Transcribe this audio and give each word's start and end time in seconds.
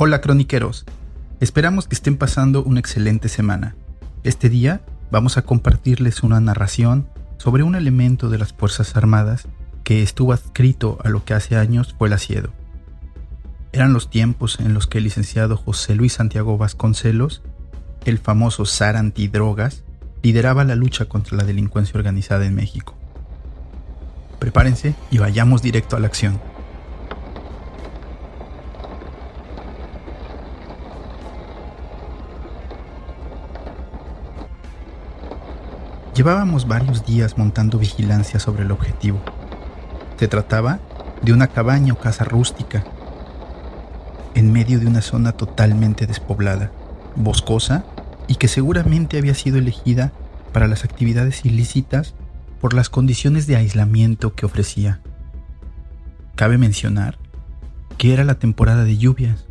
Hola 0.00 0.20
croniqueros, 0.20 0.84
esperamos 1.40 1.88
que 1.88 1.96
estén 1.96 2.16
pasando 2.16 2.62
una 2.62 2.78
excelente 2.78 3.28
semana. 3.28 3.74
Este 4.22 4.48
día 4.48 4.80
vamos 5.10 5.36
a 5.36 5.42
compartirles 5.42 6.22
una 6.22 6.38
narración 6.38 7.08
sobre 7.36 7.64
un 7.64 7.74
elemento 7.74 8.30
de 8.30 8.38
las 8.38 8.52
Fuerzas 8.52 8.94
Armadas 8.94 9.48
que 9.82 10.04
estuvo 10.04 10.32
adscrito 10.32 10.98
a 11.02 11.08
lo 11.08 11.24
que 11.24 11.34
hace 11.34 11.56
años 11.56 11.96
fue 11.98 12.06
el 12.06 12.14
asiedo. 12.14 12.50
Eran 13.72 13.92
los 13.92 14.08
tiempos 14.08 14.60
en 14.60 14.72
los 14.72 14.86
que 14.86 14.98
el 14.98 15.04
licenciado 15.04 15.56
José 15.56 15.96
Luis 15.96 16.12
Santiago 16.12 16.56
Vasconcelos, 16.56 17.42
el 18.04 18.18
famoso 18.18 18.66
SAR 18.66 18.94
antidrogas, 18.94 19.82
lideraba 20.22 20.62
la 20.62 20.76
lucha 20.76 21.06
contra 21.06 21.36
la 21.36 21.42
delincuencia 21.42 21.98
organizada 21.98 22.46
en 22.46 22.54
México. 22.54 22.94
Prepárense 24.38 24.94
y 25.10 25.18
vayamos 25.18 25.60
directo 25.60 25.96
a 25.96 25.98
la 25.98 26.06
acción. 26.06 26.38
Llevábamos 36.18 36.66
varios 36.66 37.06
días 37.06 37.38
montando 37.38 37.78
vigilancia 37.78 38.40
sobre 38.40 38.64
el 38.64 38.72
objetivo. 38.72 39.20
Se 40.18 40.26
trataba 40.26 40.80
de 41.22 41.32
una 41.32 41.46
cabaña 41.46 41.92
o 41.92 42.00
casa 42.00 42.24
rústica, 42.24 42.82
en 44.34 44.50
medio 44.50 44.80
de 44.80 44.88
una 44.88 45.00
zona 45.00 45.30
totalmente 45.30 46.08
despoblada, 46.08 46.72
boscosa 47.14 47.84
y 48.26 48.34
que 48.34 48.48
seguramente 48.48 49.16
había 49.16 49.34
sido 49.34 49.58
elegida 49.58 50.10
para 50.52 50.66
las 50.66 50.82
actividades 50.84 51.44
ilícitas 51.44 52.16
por 52.60 52.74
las 52.74 52.90
condiciones 52.90 53.46
de 53.46 53.54
aislamiento 53.54 54.34
que 54.34 54.44
ofrecía. 54.44 55.00
Cabe 56.34 56.58
mencionar 56.58 57.16
que 57.96 58.12
era 58.12 58.24
la 58.24 58.40
temporada 58.40 58.82
de 58.82 58.98
lluvias 58.98 59.46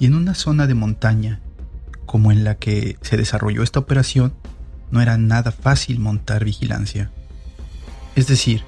y 0.00 0.06
en 0.06 0.16
una 0.16 0.34
zona 0.34 0.66
de 0.66 0.74
montaña 0.74 1.42
como 2.06 2.32
en 2.32 2.42
la 2.42 2.56
que 2.56 2.98
se 3.02 3.16
desarrolló 3.16 3.62
esta 3.62 3.78
operación 3.78 4.34
no 4.90 5.00
era 5.00 5.18
nada 5.18 5.52
fácil 5.52 5.98
montar 5.98 6.44
vigilancia. 6.44 7.10
Es 8.14 8.26
decir, 8.26 8.62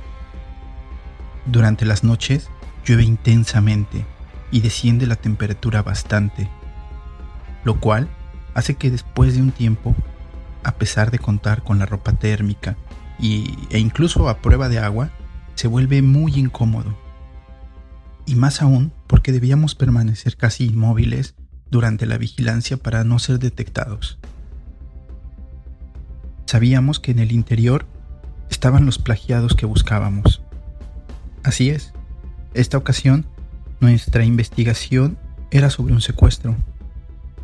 durante 1.47 1.85
las 1.85 2.05
noches 2.05 2.49
llueve 2.85 3.05
intensamente 3.05 4.05
y 4.51 4.61
desciende 4.61 5.07
la 5.07 5.17
temperatura 5.17 5.83
bastante, 5.83 6.49
lo 7.65 7.81
cual 7.81 8.09
hace 8.55 8.75
que 8.75 8.91
después 8.91 9.35
de 9.35 9.43
un 9.43 9.53
tiempo, 9.53 9.95
a 10.65 10.75
pesar 10.77 11.11
de 11.11 11.19
contar 11.19 11.63
con 11.63 11.79
la 11.79 11.87
ropa 11.87 12.13
térmica 12.13 12.77
y, 13.19 13.55
e 13.71 13.79
incluso 13.79 14.29
a 14.29 14.39
prueba 14.39 14.69
de 14.69 14.79
agua, 14.79 15.11
se 15.55 15.69
vuelve 15.69 16.03
muy 16.03 16.35
incómodo. 16.35 16.97
Y 18.27 18.35
más 18.35 18.61
aún 18.61 18.93
porque 19.07 19.33
debíamos 19.33 19.75
permanecer 19.75 20.37
casi 20.37 20.67
inmóviles 20.67 21.35
durante 21.71 22.07
la 22.07 22.19
vigilancia 22.19 22.77
para 22.77 23.05
no 23.05 23.19
ser 23.19 23.39
detectados. 23.39 24.19
Sabíamos 26.49 26.99
que 26.99 27.11
en 27.11 27.19
el 27.19 27.33
interior 27.33 27.85
estaban 28.49 28.87
los 28.87 28.99
plagiados 28.99 29.55
que 29.55 29.67
buscábamos. 29.67 30.41
Así 31.45 31.69
es, 31.69 31.93
esta 32.55 32.79
ocasión 32.79 33.27
nuestra 33.81 34.25
investigación 34.25 35.19
era 35.51 35.69
sobre 35.69 35.93
un 35.93 36.01
secuestro, 36.01 36.57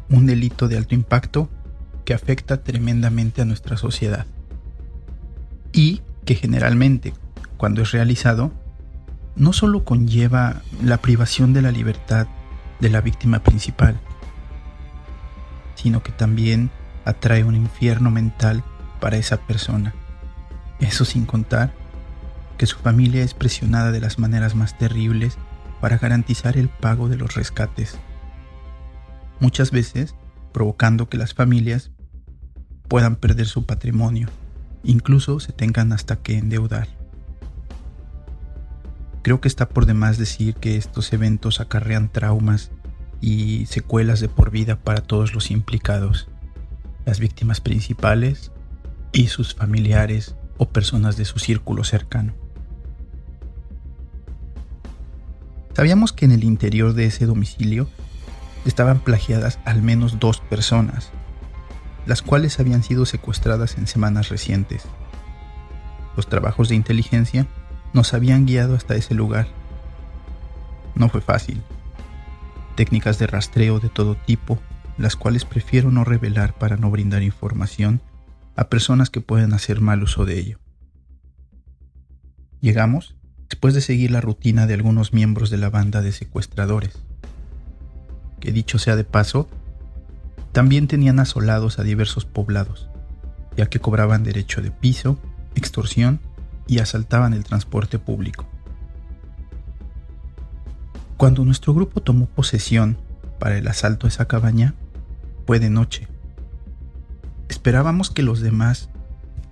un 0.09 0.25
delito 0.25 0.69
de 0.69 0.79
alto 0.79 0.95
impacto 0.95 1.51
que 2.07 2.15
afecta 2.15 2.63
tremendamente 2.63 3.43
a 3.43 3.45
nuestra 3.45 3.77
sociedad 3.77 4.25
y 5.71 6.01
que 6.25 6.35
generalmente, 6.35 7.13
cuando 7.59 7.83
es 7.83 7.93
realizado, 7.93 8.53
no 9.37 9.53
solo 9.53 9.85
conlleva 9.85 10.63
la 10.83 10.97
privación 10.97 11.53
de 11.53 11.61
la 11.61 11.73
libertad 11.73 12.27
de 12.81 12.89
la 12.89 13.03
víctima 13.03 13.41
principal, 13.41 14.01
sino 15.75 16.03
que 16.03 16.13
también 16.13 16.71
atrae 17.05 17.45
un 17.45 17.55
infierno 17.55 18.11
mental 18.11 18.65
para 19.05 19.19
esa 19.19 19.37
persona. 19.37 19.93
Eso 20.81 21.05
sin 21.05 21.27
contar 21.27 21.75
que 22.57 22.65
su 22.65 22.79
familia 22.79 23.23
es 23.23 23.35
presionada 23.35 23.93
de 23.93 24.01
las 24.01 24.19
maneras 24.19 24.55
más 24.55 24.79
terribles 24.79 25.37
para 25.83 25.99
garantizar 25.99 26.57
el 26.57 26.71
pago 26.71 27.11
de 27.11 27.19
los 27.19 27.35
rescates. 27.35 27.99
Muchas 29.41 29.73
veces 29.73 30.15
provocando 30.53 31.11
que 31.11 31.19
las 31.19 31.35
familias 31.35 31.91
puedan 32.89 33.17
perder 33.17 33.45
su 33.45 33.67
patrimonio, 33.67 34.31
incluso 34.85 35.39
se 35.39 35.53
tengan 35.53 35.93
hasta 35.93 36.17
que 36.17 36.39
endeudar. 36.39 36.89
Creo 39.21 39.43
que 39.43 39.49
está 39.49 39.69
por 39.69 39.85
demás 39.85 40.17
decir 40.17 40.55
que 40.55 40.79
estos 40.79 41.13
eventos 41.13 41.61
acarrean 41.61 42.11
traumas 42.11 42.71
y 43.21 43.67
secuelas 43.67 44.21
de 44.21 44.31
por 44.31 44.51
vida 44.51 44.77
para 44.77 45.03
todos 45.03 45.35
los 45.35 45.51
implicados, 45.51 46.27
las 47.05 47.21
víctimas 47.21 47.61
principales, 47.61 48.51
y 49.15 49.29
sus 49.29 49.55
familiares 49.55 50.35
o 50.59 50.69
personas 50.69 51.17
de 51.17 51.25
su 51.25 51.39
círculo 51.39 51.85
cercano. 51.85 52.35
Sabíamos 55.73 56.13
que 56.13 56.25
en 56.25 56.33
el 56.33 56.45
interior 56.45 56.95
de 56.95 57.07
ese 57.07 57.25
domicilio 57.25 57.89
estaban 58.65 58.99
plagiadas 58.99 59.61
al 59.65 59.83
menos 59.83 60.19
dos 60.19 60.41
personas, 60.41 61.11
las 62.07 62.23
cuales 62.23 62.59
habían 62.61 62.83
sido 62.83 63.07
secuestradas 63.07 63.79
en 63.79 63.87
semanas 63.87 64.29
recientes. 64.29 64.83
Los 66.17 66.29
trabajos 66.29 66.69
de 66.69 66.75
inteligencia 66.75 67.47
nos 67.93 68.15
habían 68.15 68.47
guiado 68.47 68.75
hasta 68.75 68.97
ese 68.97 69.15
lugar. 69.15 69.47
No 70.97 71.09
fue 71.09 71.21
fácil. 71.21 71.63
Técnicas 72.75 73.19
de 73.21 73.29
rastreo 73.29 73.79
de 73.79 73.89
todo 73.89 74.17
tipo, 74.17 74.59
las 74.99 75.15
cuales 75.15 75.45
prefiero 75.45 75.93
no 75.93 76.05
revelar 76.05 76.55
para 76.55 76.77
no 76.77 76.91
brindar 76.91 77.23
información 77.23 78.01
a 78.57 78.69
personas 78.69 79.11
que 79.11 79.21
pueden 79.21 79.53
hacer 79.53 79.81
mal 79.81 80.03
uso 80.03 80.25
de 80.25 80.39
ello. 80.39 80.59
Llegamos 82.61 83.17
después 83.49 83.75
de 83.75 83.81
seguir 83.81 84.11
la 84.11 84.21
rutina 84.21 84.67
de 84.67 84.75
algunos 84.75 85.13
miembros 85.13 85.51
de 85.51 85.59
la 85.59 85.71
banda 85.71 86.03
de 86.03 86.13
secuestradores, 86.13 86.95
que 88.41 88.53
dicho 88.53 88.79
sea 88.79 88.97
de 88.97 89.05
paso, 89.05 89.49
también 90.53 90.89
tenían 90.89 91.19
asolados 91.19 91.79
a 91.79 91.83
diversos 91.83 92.25
poblados, 92.25 92.89
ya 93.57 93.67
que 93.67 93.81
cobraban 93.81 94.25
derecho 94.25 94.63
de 94.63 94.71
piso, 94.71 95.19
extorsión 95.55 96.21
y 96.67 96.79
asaltaban 96.79 97.35
el 97.35 97.45
transporte 97.45 97.99
público. 97.99 98.47
Cuando 101.17 101.45
nuestro 101.45 101.75
grupo 101.75 102.03
tomó 102.03 102.27
posesión 102.27 102.99
para 103.39 103.59
el 103.59 103.69
asalto 103.69 104.07
a 104.07 104.09
esa 104.09 104.27
cabaña, 104.27 104.75
fue 105.47 105.61
de 105.61 105.71
noche 105.71 106.09
Esperábamos 107.49 108.11
que 108.11 108.23
los 108.23 108.41
demás 108.41 108.91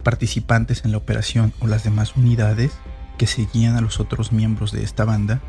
participantes 0.02 0.84
en 0.84 0.92
la 0.92 0.98
operación 0.98 1.52
o 1.60 1.66
las 1.66 1.84
demás 1.84 2.16
unidades 2.16 2.72
que 3.18 3.26
seguían 3.26 3.76
a 3.76 3.80
los 3.80 4.00
otros 4.00 4.32
miembros 4.32 4.72
de 4.72 4.82
esta 4.82 5.04
banda, 5.04 5.40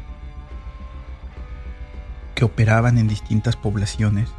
que 2.36 2.46
operaban 2.46 2.98
en 2.98 3.08
distintas 3.08 3.56
poblaciones, 3.56 4.30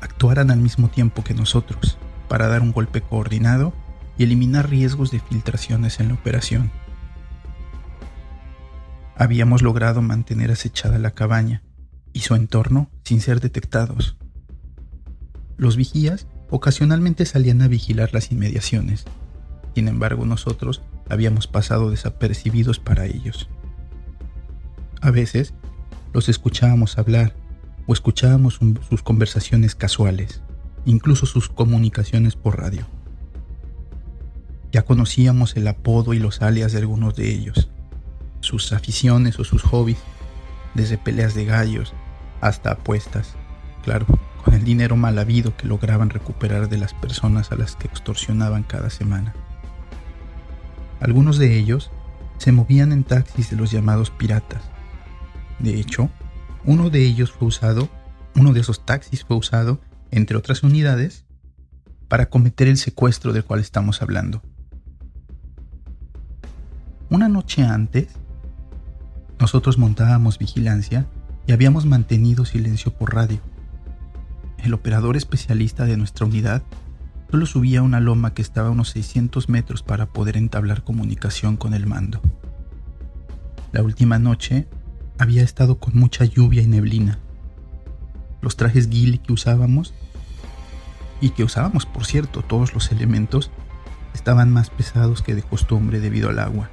actuaran 0.00 0.50
al 0.50 0.58
mismo 0.58 0.88
tiempo 0.88 1.24
que 1.24 1.34
nosotros 1.34 1.98
para 2.28 2.48
dar 2.48 2.60
un 2.60 2.72
golpe 2.72 3.00
coordinado 3.00 3.72
y 4.16 4.24
eliminar 4.24 4.68
riesgos 4.68 5.10
de 5.10 5.20
filtraciones 5.20 6.00
en 6.00 6.08
la 6.08 6.14
operación. 6.14 6.70
Habíamos 9.16 9.62
logrado 9.62 10.02
mantener 10.02 10.52
acechada 10.52 10.98
la 10.98 11.10
cabaña 11.12 11.62
y 12.12 12.20
su 12.20 12.34
entorno 12.34 12.90
sin 13.04 13.20
ser 13.20 13.40
detectados. 13.40 14.16
Los 15.56 15.76
vigías 15.76 16.26
Ocasionalmente 16.50 17.26
salían 17.26 17.60
a 17.60 17.68
vigilar 17.68 18.14
las 18.14 18.32
inmediaciones. 18.32 19.04
Sin 19.74 19.86
embargo, 19.86 20.24
nosotros 20.24 20.82
habíamos 21.10 21.46
pasado 21.46 21.90
desapercibidos 21.90 22.78
para 22.78 23.06
ellos. 23.06 23.48
A 25.00 25.10
veces 25.10 25.52
los 26.12 26.28
escuchábamos 26.28 26.98
hablar 26.98 27.36
o 27.86 27.92
escuchábamos 27.92 28.60
sus 28.88 29.02
conversaciones 29.02 29.74
casuales, 29.74 30.42
incluso 30.86 31.26
sus 31.26 31.48
comunicaciones 31.48 32.34
por 32.34 32.58
radio. 32.58 32.86
Ya 34.72 34.82
conocíamos 34.82 35.56
el 35.56 35.68
apodo 35.68 36.14
y 36.14 36.18
los 36.18 36.42
alias 36.42 36.72
de 36.72 36.78
algunos 36.78 37.14
de 37.14 37.30
ellos, 37.30 37.70
sus 38.40 38.72
aficiones 38.72 39.38
o 39.38 39.44
sus 39.44 39.62
hobbies, 39.62 39.98
desde 40.74 40.98
peleas 40.98 41.34
de 41.34 41.44
gallos 41.44 41.92
hasta 42.40 42.72
apuestas, 42.72 43.34
claro 43.82 44.06
el 44.52 44.64
dinero 44.64 44.96
mal 44.96 45.18
habido 45.18 45.56
que 45.56 45.66
lograban 45.66 46.10
recuperar 46.10 46.68
de 46.68 46.78
las 46.78 46.94
personas 46.94 47.52
a 47.52 47.56
las 47.56 47.76
que 47.76 47.86
extorsionaban 47.86 48.62
cada 48.62 48.90
semana. 48.90 49.34
Algunos 51.00 51.38
de 51.38 51.56
ellos 51.56 51.90
se 52.38 52.52
movían 52.52 52.92
en 52.92 53.04
taxis 53.04 53.50
de 53.50 53.56
los 53.56 53.70
llamados 53.70 54.10
piratas. 54.10 54.62
De 55.58 55.78
hecho, 55.78 56.10
uno 56.64 56.90
de 56.90 57.04
ellos 57.04 57.32
fue 57.32 57.48
usado, 57.48 57.88
uno 58.34 58.52
de 58.52 58.60
esos 58.60 58.84
taxis 58.84 59.24
fue 59.24 59.36
usado, 59.36 59.80
entre 60.10 60.36
otras 60.36 60.62
unidades, 60.62 61.24
para 62.08 62.30
cometer 62.30 62.68
el 62.68 62.78
secuestro 62.78 63.32
del 63.32 63.44
cual 63.44 63.60
estamos 63.60 64.02
hablando. 64.02 64.42
Una 67.10 67.28
noche 67.28 67.62
antes, 67.62 68.08
nosotros 69.38 69.78
montábamos 69.78 70.38
vigilancia 70.38 71.06
y 71.46 71.52
habíamos 71.52 71.86
mantenido 71.86 72.44
silencio 72.44 72.92
por 72.92 73.14
radio. 73.14 73.40
El 74.68 74.74
operador 74.74 75.16
especialista 75.16 75.86
de 75.86 75.96
nuestra 75.96 76.26
unidad 76.26 76.62
solo 77.30 77.46
subía 77.46 77.80
una 77.80 78.00
loma 78.00 78.34
que 78.34 78.42
estaba 78.42 78.68
a 78.68 78.70
unos 78.70 78.90
600 78.90 79.48
metros 79.48 79.82
para 79.82 80.04
poder 80.04 80.36
entablar 80.36 80.84
comunicación 80.84 81.56
con 81.56 81.72
el 81.72 81.86
mando. 81.86 82.20
La 83.72 83.82
última 83.82 84.18
noche 84.18 84.68
había 85.16 85.42
estado 85.42 85.78
con 85.78 85.98
mucha 85.98 86.26
lluvia 86.26 86.60
y 86.60 86.66
neblina. 86.66 87.18
Los 88.42 88.56
trajes 88.56 88.90
ghillie 88.90 89.22
que 89.22 89.32
usábamos, 89.32 89.94
y 91.22 91.30
que 91.30 91.44
usábamos 91.44 91.86
por 91.86 92.04
cierto 92.04 92.42
todos 92.42 92.74
los 92.74 92.92
elementos, 92.92 93.50
estaban 94.12 94.52
más 94.52 94.68
pesados 94.68 95.22
que 95.22 95.34
de 95.34 95.42
costumbre 95.42 95.98
debido 95.98 96.28
al 96.28 96.40
agua. 96.40 96.68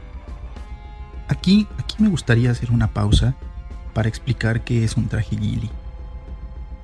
Aquí, 1.30 1.66
aquí 1.78 1.96
me 2.04 2.10
gustaría 2.10 2.52
hacer 2.52 2.72
una 2.72 2.92
pausa 2.92 3.36
para 3.94 4.10
explicar 4.10 4.66
qué 4.66 4.84
es 4.84 4.98
un 4.98 5.08
traje 5.08 5.38
ghillie. 5.38 5.72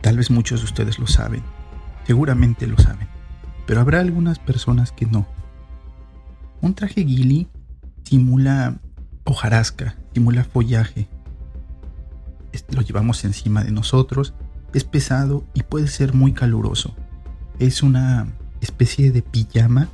Tal 0.01 0.17
vez 0.17 0.31
muchos 0.31 0.61
de 0.61 0.65
ustedes 0.65 0.99
lo 0.99 1.07
saben, 1.07 1.43
seguramente 2.05 2.67
lo 2.67 2.77
saben, 2.77 3.07
pero 3.65 3.81
habrá 3.81 3.99
algunas 3.99 4.39
personas 4.39 4.91
que 4.91 5.05
no. 5.05 5.27
Un 6.61 6.73
traje 6.73 7.03
ghillie 7.03 7.47
simula 8.03 8.79
hojarasca, 9.23 9.95
simula 10.13 10.43
follaje. 10.43 11.07
Lo 12.69 12.81
llevamos 12.81 13.23
encima 13.23 13.63
de 13.63 13.71
nosotros, 13.71 14.33
es 14.73 14.83
pesado 14.83 15.45
y 15.53 15.63
puede 15.63 15.87
ser 15.87 16.13
muy 16.13 16.33
caluroso. 16.33 16.95
Es 17.59 17.83
una 17.83 18.27
especie 18.59 19.11
de 19.11 19.21
pijama 19.21 19.87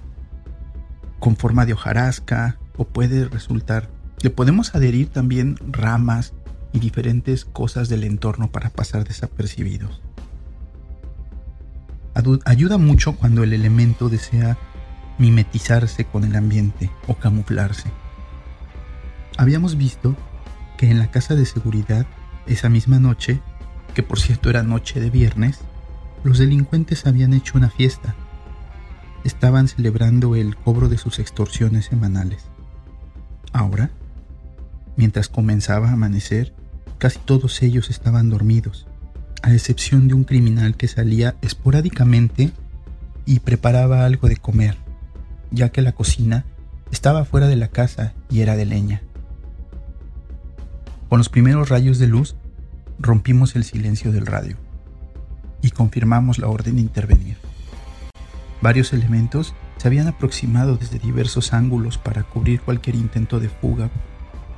con 1.20 1.36
forma 1.36 1.66
de 1.66 1.74
hojarasca 1.74 2.58
o 2.78 2.86
puede 2.86 3.26
resultar... 3.26 3.90
Le 4.22 4.32
podemos 4.32 4.74
adherir 4.74 5.10
también 5.10 5.58
ramas 5.72 6.34
y 6.74 6.80
diferentes 6.80 7.46
cosas 7.46 7.90
del 7.90 8.04
entorno 8.04 8.52
para 8.52 8.70
pasar 8.70 9.08
desapercibidos. 9.08 10.02
Ayuda 12.46 12.78
mucho 12.78 13.16
cuando 13.16 13.44
el 13.44 13.54
elemento 13.54 14.10
desea 14.10 14.58
mimetizarse 15.20 16.06
con 16.06 16.24
el 16.24 16.36
ambiente 16.36 16.90
o 17.08 17.16
camuflarse. 17.16 17.92
Habíamos 19.38 19.78
visto 19.78 20.16
que 20.78 20.90
en 20.90 21.00
la 21.00 21.12
casa 21.12 21.36
de 21.36 21.46
seguridad 21.46 22.08
esa 22.48 22.70
misma 22.70 23.00
noche, 23.00 23.40
que 23.94 24.04
por 24.04 24.20
cierto 24.20 24.50
era 24.50 24.64
noche 24.64 25.00
de 25.00 25.10
viernes, 25.10 25.60
los 26.24 26.40
delincuentes 26.40 27.06
habían 27.06 27.34
hecho 27.34 27.58
una 27.58 27.70
fiesta 27.70 28.16
estaban 29.28 29.68
celebrando 29.68 30.36
el 30.36 30.56
cobro 30.56 30.90
de 30.90 30.98
sus 30.98 31.20
extorsiones 31.20 31.86
semanales. 31.86 32.46
Ahora, 33.54 33.92
mientras 34.98 35.30
comenzaba 35.30 35.90
a 35.90 35.94
amanecer, 35.94 36.54
casi 36.98 37.20
todos 37.20 37.62
ellos 37.62 37.90
estaban 37.90 38.30
dormidos, 38.30 38.88
a 39.44 39.54
excepción 39.54 40.08
de 40.08 40.16
un 40.16 40.26
criminal 40.26 40.76
que 40.76 40.88
salía 40.88 41.36
esporádicamente 41.42 42.52
y 43.26 43.40
preparaba 43.40 44.06
algo 44.06 44.28
de 44.28 44.36
comer, 44.38 44.76
ya 45.52 45.70
que 45.70 45.82
la 45.82 45.94
cocina 45.94 46.46
estaba 46.92 47.24
fuera 47.24 47.48
de 47.48 47.56
la 47.56 47.68
casa 47.68 48.14
y 48.30 48.42
era 48.42 48.56
de 48.56 48.66
leña. 48.66 49.02
Con 51.10 51.20
los 51.20 51.30
primeros 51.30 51.70
rayos 51.70 52.00
de 52.00 52.08
luz, 52.08 52.36
rompimos 53.00 53.56
el 53.56 53.64
silencio 53.64 54.12
del 54.12 54.26
radio 54.26 54.58
y 55.62 55.70
confirmamos 55.72 56.40
la 56.40 56.48
orden 56.48 56.76
de 56.76 56.82
intervenir. 56.82 57.38
Varios 58.62 58.92
elementos 58.92 59.54
se 59.78 59.88
habían 59.88 60.08
aproximado 60.08 60.78
desde 60.78 61.00
diversos 61.00 61.54
ángulos 61.54 61.98
para 61.98 62.24
cubrir 62.24 62.62
cualquier 62.62 62.96
intento 62.96 63.40
de 63.40 63.50
fuga, 63.50 63.90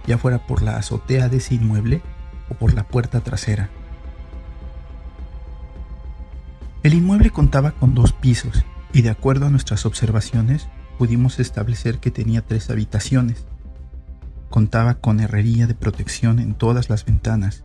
ya 0.10 0.18
fuera 0.18 0.40
por 0.48 0.64
la 0.64 0.76
azotea 0.76 1.30
de 1.30 1.38
ese 1.38 1.54
inmueble 1.54 2.02
o 2.50 2.56
por 2.56 2.74
la 2.74 2.84
puerta 2.84 3.22
trasera. 3.22 3.70
El 6.82 6.96
inmueble 6.96 7.30
contaba 7.30 7.74
con 7.74 7.94
dos 7.94 8.12
pisos 8.12 8.66
y 8.92 9.04
de 9.04 9.12
acuerdo 9.12 9.46
a 9.46 9.52
nuestras 9.52 9.86
observaciones 9.86 10.68
pudimos 10.98 11.40
establecer 11.40 12.00
que 12.00 12.10
tenía 12.10 12.42
tres 12.42 12.72
habitaciones. 12.72 13.46
Contaba 14.50 14.96
con 14.96 15.20
herrería 15.20 15.68
de 15.68 15.76
protección 15.76 16.40
en 16.40 16.56
todas 16.56 16.90
las 16.90 17.06
ventanas, 17.06 17.64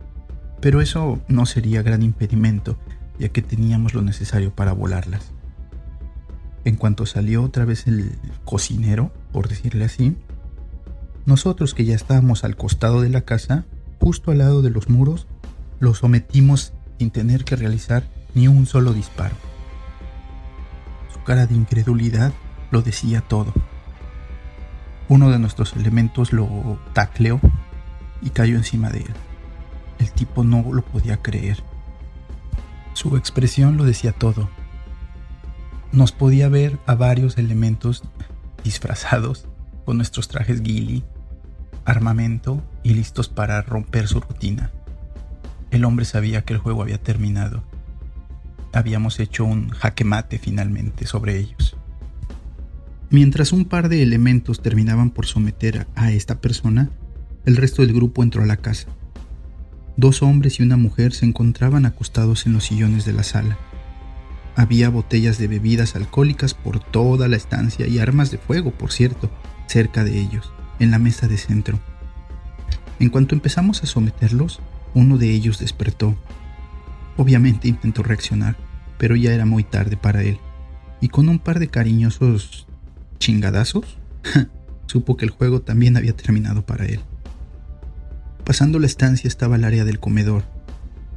pero 0.61 0.81
eso 0.81 1.19
no 1.27 1.47
sería 1.47 1.81
gran 1.81 2.03
impedimento 2.03 2.77
ya 3.17 3.29
que 3.29 3.41
teníamos 3.41 3.95
lo 3.95 4.03
necesario 4.03 4.53
para 4.53 4.73
volarlas. 4.73 5.31
En 6.63 6.75
cuanto 6.75 7.07
salió 7.07 7.41
otra 7.41 7.65
vez 7.65 7.87
el 7.87 8.11
cocinero, 8.43 9.11
por 9.31 9.47
decirle 9.47 9.85
así, 9.85 10.15
nosotros 11.25 11.73
que 11.73 11.85
ya 11.85 11.95
estábamos 11.95 12.43
al 12.43 12.55
costado 12.55 13.01
de 13.01 13.09
la 13.09 13.21
casa, 13.21 13.65
justo 13.99 14.31
al 14.31 14.39
lado 14.39 14.61
de 14.61 14.69
los 14.69 14.89
muros, 14.89 15.27
lo 15.79 15.93
sometimos 15.93 16.73
sin 16.99 17.11
tener 17.11 17.43
que 17.43 17.55
realizar 17.55 18.03
ni 18.33 18.47
un 18.47 18.65
solo 18.65 18.93
disparo. 18.93 19.35
Su 21.13 21.23
cara 21.23 21.47
de 21.47 21.55
incredulidad 21.55 22.33
lo 22.71 22.81
decía 22.81 23.21
todo. 23.21 23.53
Uno 25.07 25.31
de 25.31 25.39
nuestros 25.39 25.73
elementos 25.75 26.33
lo 26.33 26.79
tacleó 26.93 27.39
y 28.21 28.29
cayó 28.29 28.55
encima 28.55 28.89
de 28.89 28.99
él. 28.99 29.13
El 29.99 30.11
tipo 30.11 30.43
no 30.43 30.63
lo 30.73 30.83
podía 30.83 31.17
creer. 31.17 31.63
Su 32.93 33.17
expresión 33.17 33.77
lo 33.77 33.83
decía 33.83 34.11
todo 34.13 34.49
nos 35.95 36.11
podía 36.11 36.49
ver 36.49 36.77
a 36.85 36.95
varios 36.95 37.37
elementos 37.37 38.03
disfrazados 38.63 39.47
con 39.85 39.97
nuestros 39.97 40.27
trajes 40.27 40.61
ghillie, 40.61 41.03
armamento 41.85 42.61
y 42.83 42.93
listos 42.93 43.29
para 43.29 43.61
romper 43.61 44.07
su 44.07 44.19
rutina. 44.19 44.71
El 45.71 45.85
hombre 45.85 46.05
sabía 46.05 46.43
que 46.43 46.53
el 46.53 46.59
juego 46.59 46.81
había 46.81 46.97
terminado. 46.97 47.63
Habíamos 48.73 49.19
hecho 49.19 49.45
un 49.45 49.69
jaque 49.69 50.03
mate 50.03 50.37
finalmente 50.37 51.05
sobre 51.05 51.37
ellos. 51.37 51.77
Mientras 53.09 53.53
un 53.53 53.65
par 53.65 53.87
de 53.87 54.03
elementos 54.03 54.61
terminaban 54.61 55.11
por 55.11 55.27
someter 55.27 55.87
a 55.95 56.11
esta 56.11 56.41
persona, 56.41 56.89
el 57.45 57.55
resto 57.55 57.83
del 57.83 57.93
grupo 57.93 58.23
entró 58.23 58.43
a 58.43 58.47
la 58.47 58.57
casa. 58.57 58.87
Dos 59.97 60.23
hombres 60.23 60.59
y 60.59 60.63
una 60.63 60.75
mujer 60.75 61.13
se 61.13 61.25
encontraban 61.25 61.85
acostados 61.85 62.45
en 62.45 62.53
los 62.53 62.65
sillones 62.65 63.05
de 63.05 63.13
la 63.13 63.23
sala. 63.23 63.57
Había 64.55 64.89
botellas 64.89 65.37
de 65.37 65.47
bebidas 65.47 65.95
alcohólicas 65.95 66.53
por 66.53 66.79
toda 66.79 67.27
la 67.27 67.37
estancia 67.37 67.87
y 67.87 67.99
armas 67.99 68.31
de 68.31 68.37
fuego, 68.37 68.71
por 68.71 68.91
cierto, 68.91 69.29
cerca 69.67 70.03
de 70.03 70.19
ellos, 70.19 70.51
en 70.79 70.91
la 70.91 70.99
mesa 70.99 71.27
de 71.27 71.37
centro. 71.37 71.79
En 72.99 73.09
cuanto 73.09 73.35
empezamos 73.35 73.83
a 73.83 73.87
someterlos, 73.87 74.61
uno 74.93 75.17
de 75.17 75.31
ellos 75.31 75.59
despertó. 75.59 76.15
Obviamente 77.17 77.67
intentó 77.67 78.03
reaccionar, 78.03 78.55
pero 78.97 79.15
ya 79.15 79.33
era 79.33 79.45
muy 79.45 79.63
tarde 79.63 79.97
para 79.97 80.23
él, 80.23 80.39
y 81.01 81.09
con 81.09 81.29
un 81.29 81.39
par 81.39 81.59
de 81.59 81.67
cariñosos 81.67 82.67
chingadazos, 83.19 83.97
supo 84.87 85.17
que 85.17 85.25
el 85.25 85.31
juego 85.31 85.61
también 85.61 85.97
había 85.97 86.15
terminado 86.15 86.65
para 86.65 86.85
él. 86.85 87.01
Pasando 88.43 88.79
la 88.79 88.85
estancia 88.85 89.27
estaba 89.27 89.55
el 89.55 89.63
área 89.63 89.85
del 89.85 89.99
comedor, 89.99 90.43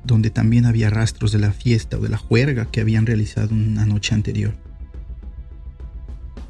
donde 0.04 0.30
también 0.30 0.64
había 0.64 0.90
rastros 0.90 1.32
de 1.32 1.38
la 1.38 1.52
fiesta 1.52 1.98
o 1.98 2.00
de 2.00 2.08
la 2.08 2.16
juerga 2.16 2.66
que 2.66 2.80
habían 2.80 3.06
realizado 3.06 3.54
una 3.54 3.84
noche 3.84 4.14
anterior. 4.14 4.54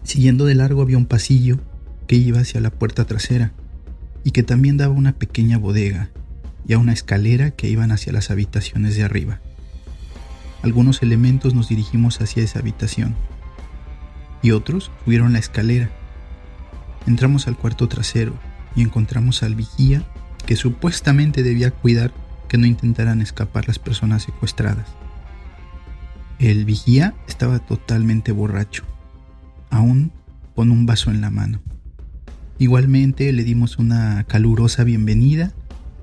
Siguiendo 0.05 0.47
de 0.47 0.55
largo 0.55 0.81
había 0.81 0.97
un 0.97 1.07
pasillo 1.07 1.59
que 2.09 2.17
iba 2.17 2.41
hacia 2.41 2.61
la 2.61 2.71
puerta 2.71 3.05
trasera 3.05 3.53
y 4.25 4.33
que 4.33 4.43
también 4.43 4.77
daba 4.77 4.95
una 4.95 5.13
pequeña 5.13 5.59
bodega 5.59 6.11
y 6.67 6.73
a 6.73 6.79
una 6.79 6.93
escalera 6.93 7.53
que 7.53 7.69
iban 7.69 7.93
hacia 7.93 8.13
las 8.13 8.33
habitaciones 8.33 8.97
de 8.97 9.05
arriba. 9.05 9.41
Algunos 10.63 11.03
elementos 11.03 11.55
nos 11.55 11.69
dirigimos 11.69 12.21
hacia 12.21 12.43
esa 12.43 12.59
habitación 12.59 13.15
y 14.43 14.51
otros 14.51 14.91
subieron 15.05 15.33
la 15.33 15.39
escalera. 15.39 15.91
Entramos 17.07 17.47
al 17.47 17.57
cuarto 17.57 17.89
trasero 17.89 18.35
y 18.75 18.83
encontramos 18.83 19.43
al 19.43 19.55
vigía 19.55 20.03
que 20.47 20.57
supuestamente 20.57 21.43
debía 21.43 21.71
cuidar 21.71 22.13
que 22.49 22.59
no 22.59 22.67
intentaran 22.67 23.21
escapar 23.21 23.69
las 23.69 23.79
personas 23.79 24.23
secuestradas. 24.23 24.89
El 26.39 26.65
vigía 26.65 27.15
estaba 27.29 27.59
totalmente 27.59 28.33
borracho, 28.33 28.85
aún 29.71 30.13
con 30.55 30.71
un 30.71 30.87
vaso 30.87 31.11
en 31.11 31.21
la 31.21 31.31
mano. 31.31 31.61
Igualmente 32.61 33.33
le 33.33 33.45
dimos 33.45 33.79
una 33.79 34.25
calurosa 34.25 34.83
bienvenida 34.83 35.53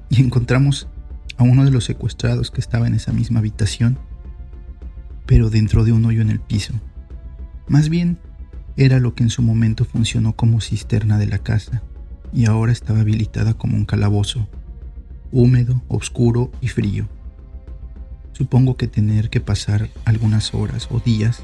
y 0.10 0.22
encontramos 0.22 0.88
a 1.36 1.44
uno 1.44 1.66
de 1.66 1.72
los 1.72 1.84
secuestrados 1.84 2.50
que 2.50 2.62
estaba 2.62 2.88
en 2.88 2.94
esa 2.94 3.12
misma 3.12 3.40
habitación, 3.40 4.00
pero 5.26 5.50
dentro 5.50 5.84
de 5.84 5.92
un 5.92 6.06
hoyo 6.06 6.22
en 6.22 6.30
el 6.30 6.40
piso. 6.40 6.74
Más 7.68 7.90
bien, 7.90 8.20
era 8.78 9.00
lo 9.00 9.16
que 9.16 9.24
en 9.24 9.30
su 9.30 9.42
momento 9.42 9.84
funcionó 9.84 10.34
como 10.34 10.62
cisterna 10.62 11.18
de 11.18 11.28
la 11.28 11.40
casa 11.40 11.84
y 12.32 12.46
ahora 12.46 12.72
estaba 12.72 13.02
habilitada 13.02 13.54
como 13.56 13.76
un 13.76 13.86
calabozo 13.86 14.48
húmedo, 15.34 15.82
oscuro 15.90 16.52
y 16.62 16.70
frío. 16.70 17.10
Supongo 18.32 18.78
que 18.78 18.88
tener 18.88 19.30
que 19.30 19.42
pasar 19.42 19.90
algunas 20.06 20.54
horas 20.54 20.88
o 20.90 21.02
días, 21.02 21.44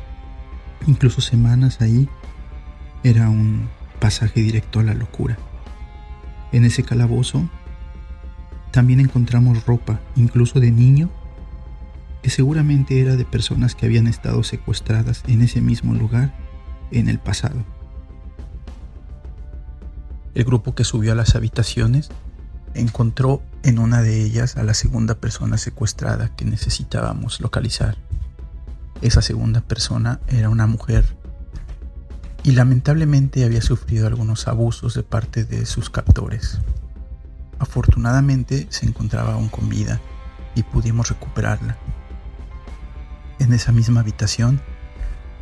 incluso 0.88 1.20
semanas 1.20 1.82
ahí, 1.82 2.08
era 3.04 3.30
un 3.30 3.68
pasaje 4.02 4.42
directo 4.42 4.82
a 4.82 4.84
la 4.84 4.94
locura. 4.94 5.38
En 6.52 6.66
ese 6.66 6.84
calabozo 6.84 7.48
también 8.72 9.00
encontramos 9.00 9.66
ropa, 9.66 10.02
incluso 10.18 10.60
de 10.60 10.72
niño, 10.72 11.10
que 12.22 12.30
seguramente 12.30 13.00
era 13.00 13.16
de 13.16 13.26
personas 13.26 13.76
que 13.76 13.86
habían 13.86 14.08
estado 14.08 14.44
secuestradas 14.44 15.24
en 15.28 15.42
ese 15.42 15.62
mismo 15.62 15.94
lugar 15.94 16.34
en 16.92 17.08
el 17.08 17.20
pasado. 17.20 17.64
El 20.34 20.46
grupo 20.46 20.74
que 20.76 20.84
subió 20.84 21.12
a 21.12 21.16
las 21.16 21.36
habitaciones 21.36 22.10
encontró 22.74 23.42
en 23.64 23.80
una 23.80 24.02
de 24.02 24.24
ellas 24.24 24.58
a 24.58 24.64
la 24.64 24.74
segunda 24.74 25.16
persona 25.16 25.58
secuestrada 25.58 26.36
que 26.36 26.46
necesitábamos 26.46 27.40
localizar. 27.40 27.98
Esa 29.02 29.22
segunda 29.22 29.62
persona 29.62 30.20
era 30.28 30.50
una 30.50 30.68
mujer 30.68 31.21
y 32.44 32.52
lamentablemente 32.52 33.46
había 33.46 33.62
sufrido 33.62 34.08
algunos 34.08 34.48
abusos 34.48 34.96
de 34.96 35.04
parte 35.04 35.44
de 35.44 35.66
sus 35.66 35.90
captores. 35.90 36.60
Afortunadamente 37.60 38.68
se 38.70 38.88
encontraba 38.88 39.34
aún 39.34 39.50
con 39.50 39.70
vida 39.70 40.02
y 40.56 40.64
pudimos 40.64 41.10
recuperarla. 41.10 41.78
En 43.40 43.54
esa 43.54 43.72
misma 43.72 44.02
habitación, 44.02 44.62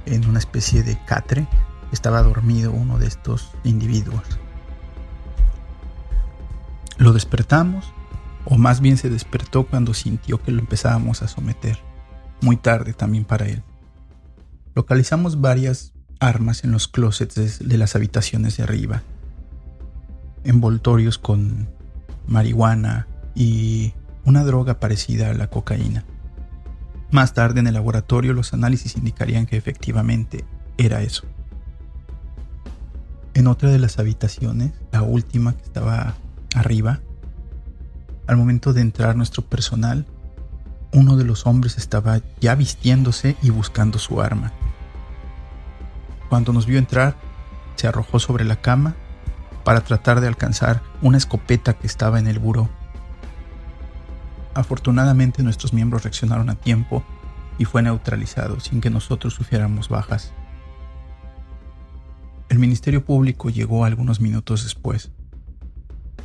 en 0.05 0.27
una 0.27 0.39
especie 0.39 0.83
de 0.83 0.97
catre, 1.05 1.47
estaba 1.91 2.21
dormido 2.21 2.71
uno 2.71 2.99
de 2.99 3.07
estos 3.07 3.51
individuos. 3.63 4.23
Lo 6.97 7.13
despertamos, 7.13 7.93
o 8.45 8.57
más 8.57 8.81
bien 8.81 8.97
se 8.97 9.09
despertó 9.09 9.65
cuando 9.65 9.93
sintió 9.93 10.41
que 10.41 10.51
lo 10.51 10.59
empezábamos 10.59 11.21
a 11.21 11.29
someter. 11.29 11.79
Muy 12.41 12.57
tarde 12.57 12.93
también 12.93 13.23
para 13.23 13.47
él. 13.47 13.63
Localizamos 14.75 15.39
varias 15.39 15.93
armas 16.19 16.63
en 16.63 16.71
los 16.71 16.87
closets 16.87 17.59
de 17.59 17.77
las 17.77 17.95
habitaciones 17.95 18.57
de 18.57 18.63
arriba. 18.63 19.01
Envoltorios 20.43 21.17
con 21.17 21.69
marihuana 22.27 23.07
y 23.35 23.93
una 24.25 24.43
droga 24.43 24.79
parecida 24.79 25.29
a 25.29 25.33
la 25.33 25.47
cocaína. 25.47 26.03
Más 27.11 27.33
tarde 27.33 27.59
en 27.59 27.67
el 27.67 27.73
laboratorio 27.73 28.33
los 28.33 28.53
análisis 28.53 28.95
indicarían 28.95 29.45
que 29.45 29.57
efectivamente 29.57 30.45
era 30.77 31.01
eso. 31.01 31.23
En 33.33 33.47
otra 33.47 33.69
de 33.69 33.79
las 33.79 33.99
habitaciones, 33.99 34.71
la 34.91 35.01
última 35.01 35.55
que 35.55 35.63
estaba 35.63 36.15
arriba, 36.55 36.99
al 38.27 38.37
momento 38.37 38.73
de 38.73 38.81
entrar 38.81 39.15
nuestro 39.15 39.43
personal, 39.43 40.05
uno 40.93 41.15
de 41.15 41.23
los 41.23 41.47
hombres 41.47 41.77
estaba 41.77 42.21
ya 42.41 42.55
vistiéndose 42.55 43.37
y 43.41 43.49
buscando 43.49 43.97
su 43.97 44.21
arma. 44.21 44.51
Cuando 46.29 46.53
nos 46.53 46.67
vio 46.67 46.77
entrar, 46.77 47.15
se 47.75 47.87
arrojó 47.87 48.19
sobre 48.19 48.45
la 48.45 48.57
cama 48.57 48.95
para 49.63 49.81
tratar 49.81 50.21
de 50.21 50.27
alcanzar 50.27 50.81
una 51.01 51.17
escopeta 51.17 51.73
que 51.73 51.87
estaba 51.87 52.19
en 52.19 52.27
el 52.27 52.39
buró. 52.39 52.69
Afortunadamente 54.53 55.43
nuestros 55.43 55.73
miembros 55.73 56.03
reaccionaron 56.03 56.49
a 56.49 56.55
tiempo 56.55 57.03
y 57.57 57.65
fue 57.65 57.81
neutralizado 57.81 58.59
sin 58.59 58.81
que 58.81 58.89
nosotros 58.89 59.33
sufriéramos 59.33 59.89
bajas. 59.89 60.33
El 62.47 62.59
Ministerio 62.59 63.05
Público 63.05 63.49
llegó 63.49 63.85
algunos 63.85 64.21
minutos 64.21 64.63
después. 64.63 65.11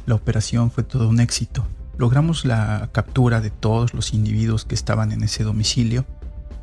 La 0.06 0.14
operación 0.14 0.70
fue 0.70 0.84
todo 0.84 1.08
un 1.08 1.20
éxito. 1.20 1.66
Logramos 1.96 2.44
la 2.44 2.88
captura 2.92 3.40
de 3.40 3.50
todos 3.50 3.94
los 3.94 4.12
individuos 4.14 4.64
que 4.64 4.74
estaban 4.74 5.12
en 5.12 5.22
ese 5.22 5.44
domicilio, 5.44 6.04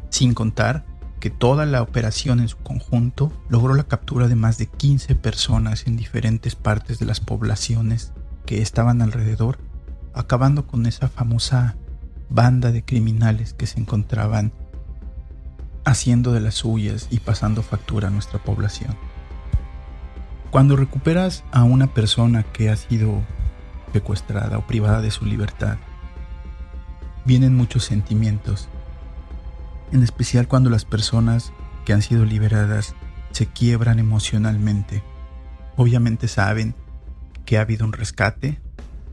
sin 0.10 0.34
contar 0.34 0.84
que 1.22 1.30
toda 1.30 1.66
la 1.66 1.82
operación 1.84 2.42
en 2.42 2.50
su 2.50 2.58
conjunto 2.58 3.32
logró 3.48 3.76
la 3.76 3.84
captura 3.84 4.28
de 4.28 4.36
más 4.36 4.58
de 4.58 4.66
15 4.66 5.16
personas 5.16 5.86
en 5.88 5.96
diferentes 5.96 6.56
partes 6.56 7.00
de 7.00 7.06
las 7.06 7.22
poblaciones 7.22 8.12
que 8.46 8.62
estaban 8.62 9.02
alrededor, 9.02 9.60
acabando 10.14 10.66
con 10.68 10.88
esa 10.88 11.08
famosa 11.08 11.78
banda 12.30 12.72
de 12.72 12.84
criminales 12.84 13.54
que 13.54 13.68
se 13.68 13.80
encontraban 13.80 14.52
haciendo 15.86 16.34
de 16.34 16.42
las 16.42 16.56
suyas 16.56 17.08
y 17.12 17.20
pasando 17.20 17.62
factura 17.62 18.08
a 18.08 18.12
nuestra 18.12 18.40
población. 18.40 18.98
Cuando 20.50 20.76
recuperas 20.76 21.44
a 21.52 21.64
una 21.64 21.94
persona 21.94 22.44
que 22.44 22.72
ha 22.72 22.76
sido 22.76 23.22
secuestrada 23.94 24.58
o 24.58 24.66
privada 24.66 25.02
de 25.02 25.12
su 25.12 25.26
libertad, 25.26 25.78
vienen 27.26 27.56
muchos 27.56 27.86
sentimientos, 27.86 28.70
en 29.92 30.04
especial 30.04 30.48
cuando 30.48 30.70
las 30.70 30.86
personas 30.86 31.52
que 31.86 31.94
han 31.94 32.02
sido 32.02 32.26
liberadas 32.26 32.96
se 33.32 33.48
quiebran 33.48 34.00
emocionalmente. 34.00 35.04
Obviamente 35.78 36.28
saben 36.28 36.76
que 37.46 37.58
ha 37.58 37.62
habido 37.62 37.86
un 37.86 37.94
rescate 37.94 38.60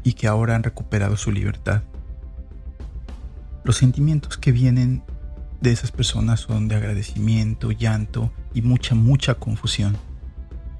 y 0.02 0.14
que 0.14 0.26
ahora 0.26 0.56
han 0.56 0.62
recuperado 0.62 1.16
su 1.16 1.32
libertad. 1.32 1.82
Los 3.64 3.76
sentimientos 3.76 4.38
que 4.38 4.52
vienen 4.52 5.02
de 5.61 5.73
esas 5.73 5.90
personas 5.90 6.40
son 6.40 6.68
de 6.68 6.76
agradecimiento, 6.76 7.73
llanto 7.73 8.32
y 8.54 8.62
mucha, 8.62 8.94
mucha 8.94 9.35
confusión. 9.35 9.97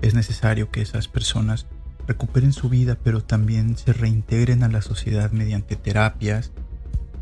Es 0.01 0.15
necesario 0.15 0.71
que 0.71 0.81
esas 0.81 1.09
personas 1.09 1.67
recuperen 2.07 2.53
su 2.53 2.69
vida, 2.69 2.97
pero 3.03 3.23
también 3.23 3.77
se 3.77 3.93
reintegren 3.93 4.63
a 4.63 4.69
la 4.69 4.81
sociedad 4.81 5.33
mediante 5.33 5.77
terapias 5.77 6.53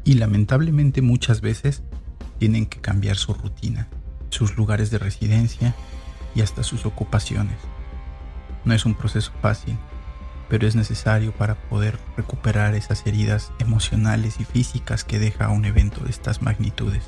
y 0.05 0.15
lamentablemente 0.15 1.03
muchas 1.03 1.41
veces 1.41 1.83
tienen 2.39 2.67
que 2.67 2.81
cambiar 2.81 3.17
su 3.17 3.35
rutina, 3.35 3.89
sus 4.31 4.57
lugares 4.57 4.91
de 4.91 4.99
residencia 4.99 5.75
y 6.35 6.43
hasta 6.43 6.63
sus 6.63 6.87
ocupaciones. 6.87 7.57
No 8.65 8.75
es 8.75 8.85
un 8.85 8.95
proceso 8.95 9.33
fácil, 9.41 9.79
pero 10.49 10.67
es 10.67 10.77
necesario 10.77 11.33
para 11.33 11.55
poder 11.55 11.99
recuperar 12.17 12.75
esas 12.75 13.07
heridas 13.07 13.53
emocionales 13.59 14.41
y 14.41 14.45
físicas 14.45 15.05
que 15.05 15.19
deja 15.19 15.49
un 15.49 15.65
evento 15.65 16.01
de 16.05 16.11
estas 16.11 16.43
magnitudes. 16.43 17.05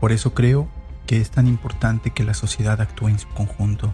Por 0.00 0.12
eso 0.12 0.34
creo 0.34 0.68
que 1.06 1.20
es 1.20 1.30
tan 1.30 1.46
importante 1.46 2.10
que 2.10 2.24
la 2.24 2.34
sociedad 2.34 2.80
actúe 2.80 3.08
en 3.08 3.18
su 3.18 3.28
conjunto 3.28 3.92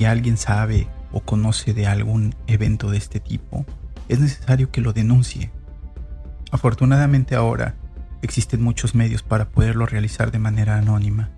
si 0.00 0.06
alguien 0.06 0.38
sabe 0.38 0.88
o 1.12 1.20
conoce 1.20 1.74
de 1.74 1.86
algún 1.86 2.34
evento 2.46 2.90
de 2.90 2.96
este 2.96 3.20
tipo, 3.20 3.66
es 4.08 4.18
necesario 4.18 4.70
que 4.70 4.80
lo 4.80 4.94
denuncie. 4.94 5.50
Afortunadamente 6.50 7.34
ahora 7.34 7.74
existen 8.22 8.62
muchos 8.62 8.94
medios 8.94 9.22
para 9.22 9.48
poderlo 9.48 9.86
realizar 9.86 10.30
de 10.30 10.38
manera 10.38 10.78
anónima. 10.78 11.30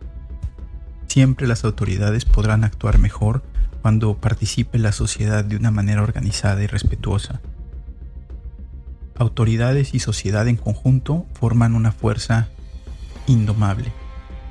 Siempre 1.06 1.46
las 1.46 1.64
autoridades 1.64 2.24
podrán 2.24 2.64
actuar 2.64 2.98
mejor 2.98 3.42
cuando 3.82 4.16
participe 4.16 4.78
la 4.78 4.92
sociedad 4.92 5.44
de 5.44 5.56
una 5.56 5.70
manera 5.70 6.02
organizada 6.02 6.62
y 6.62 6.66
respetuosa. 6.66 7.40
Autoridades 9.16 9.94
y 9.94 10.00
sociedad 10.00 10.48
en 10.48 10.56
conjunto 10.56 11.26
forman 11.34 11.74
una 11.74 11.92
fuerza 11.92 12.48
indomable 13.26 13.92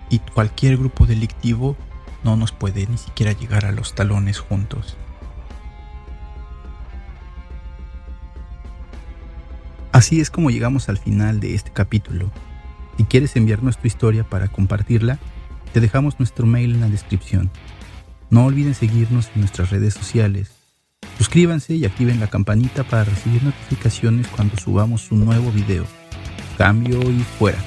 y 0.09 0.19
cualquier 0.19 0.77
grupo 0.77 1.05
delictivo 1.05 1.75
no 2.23 2.35
nos 2.35 2.51
puede 2.51 2.85
ni 2.87 2.97
siquiera 2.97 3.31
llegar 3.31 3.65
a 3.65 3.71
los 3.71 3.95
talones 3.95 4.39
juntos. 4.39 4.97
Así 10.01 10.19
es 10.19 10.31
como 10.31 10.49
llegamos 10.49 10.89
al 10.89 10.97
final 10.97 11.39
de 11.39 11.53
este 11.53 11.69
capítulo. 11.69 12.31
Si 12.97 13.03
quieres 13.03 13.35
enviarnos 13.35 13.77
tu 13.77 13.85
historia 13.85 14.23
para 14.23 14.47
compartirla, 14.47 15.19
te 15.73 15.79
dejamos 15.79 16.17
nuestro 16.17 16.47
mail 16.47 16.73
en 16.73 16.81
la 16.81 16.89
descripción. 16.89 17.51
No 18.31 18.45
olviden 18.45 18.73
seguirnos 18.73 19.29
en 19.35 19.41
nuestras 19.41 19.69
redes 19.69 19.93
sociales. 19.93 20.53
Suscríbanse 21.19 21.75
y 21.75 21.85
activen 21.85 22.19
la 22.19 22.31
campanita 22.31 22.83
para 22.83 23.03
recibir 23.03 23.43
notificaciones 23.43 24.27
cuando 24.29 24.57
subamos 24.57 25.11
un 25.11 25.23
nuevo 25.23 25.51
video. 25.51 25.85
Cambio 26.57 26.99
y 27.03 27.19
fuera. 27.37 27.59